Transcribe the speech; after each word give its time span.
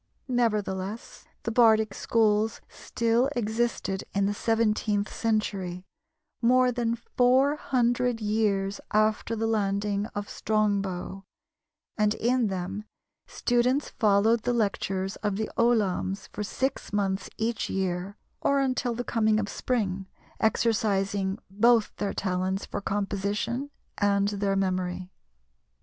Nevertheless, 0.27 1.25
the 1.43 1.51
bardic 1.51 1.93
schools 1.93 2.59
still 2.67 3.29
existed 3.35 4.03
in 4.15 4.25
the 4.25 4.33
seventeenth 4.33 5.13
century, 5.13 5.85
more 6.41 6.71
than 6.71 6.95
four 6.95 7.55
hundred 7.57 8.19
years 8.19 8.81
after 8.89 9.35
the 9.35 9.45
landing 9.45 10.07
of 10.15 10.27
Strongbow, 10.27 11.23
and, 11.99 12.15
in 12.15 12.47
them, 12.47 12.85
students 13.27 13.89
followed 13.89 14.41
the 14.41 14.53
lectures 14.53 15.17
of 15.17 15.35
the 15.35 15.51
ollamhs 15.55 16.29
for 16.29 16.41
six 16.41 16.91
months 16.91 17.29
each 17.37 17.69
year, 17.69 18.17
or 18.41 18.59
until 18.59 18.95
the 18.95 19.03
coming 19.03 19.39
of 19.39 19.47
spring, 19.47 20.07
exercising 20.39 21.37
both 21.47 21.95
their 21.97 22.11
talents 22.15 22.65
for 22.65 22.81
composition 22.81 23.69
and 23.99 24.29
their 24.29 24.55
memory. 24.55 25.11